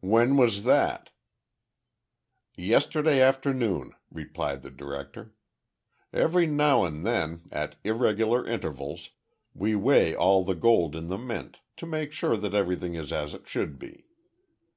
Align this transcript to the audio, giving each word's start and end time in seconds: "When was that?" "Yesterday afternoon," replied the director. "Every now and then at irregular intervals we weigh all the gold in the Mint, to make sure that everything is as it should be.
"When 0.00 0.36
was 0.36 0.64
that?" 0.64 1.10
"Yesterday 2.56 3.20
afternoon," 3.20 3.92
replied 4.10 4.62
the 4.62 4.70
director. 4.72 5.36
"Every 6.12 6.44
now 6.48 6.84
and 6.84 7.06
then 7.06 7.42
at 7.52 7.76
irregular 7.84 8.44
intervals 8.44 9.10
we 9.54 9.76
weigh 9.76 10.12
all 10.12 10.42
the 10.42 10.56
gold 10.56 10.96
in 10.96 11.06
the 11.06 11.18
Mint, 11.18 11.60
to 11.76 11.86
make 11.86 12.10
sure 12.10 12.36
that 12.36 12.52
everything 12.52 12.96
is 12.96 13.12
as 13.12 13.32
it 13.32 13.46
should 13.46 13.78
be. 13.78 14.06